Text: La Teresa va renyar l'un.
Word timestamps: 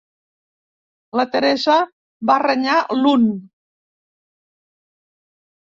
La 1.21 1.25
Teresa 1.35 1.75
va 2.31 2.39
renyar 2.47 2.81
l'un. 3.03 3.31